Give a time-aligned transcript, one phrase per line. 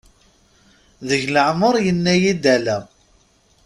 [1.07, 2.77] Deg leɛmer yenna-iy-d ala.